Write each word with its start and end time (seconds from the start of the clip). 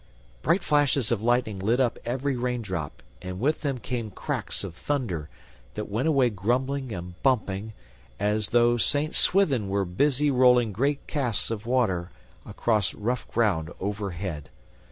Bright 0.41 0.63
flashes 0.63 1.11
of 1.11 1.21
lightning 1.21 1.59
lit 1.59 1.79
up 1.79 1.99
every 2.05 2.35
raindrop, 2.35 3.03
and 3.21 3.39
with 3.39 3.61
them 3.61 3.77
came 3.77 4.09
cracks 4.09 4.63
of 4.63 4.73
thunder 4.73 5.29
that 5.75 5.89
went 5.89 6.07
away 6.07 6.33
rumbling 6.41 6.91
and 6.91 7.21
bumping 7.21 7.73
as 8.19 8.49
though 8.49 8.77
Saint 8.77 9.13
Swithin 9.13 9.69
were 9.69 9.85
busy 9.85 10.31
rolling 10.31 10.71
great 10.73 11.05
casks 11.05 11.51
of 11.51 11.67
water 11.67 12.09
across 12.47 12.95
rough 12.95 13.27
ground 13.27 13.69
overhead. 13.79 14.49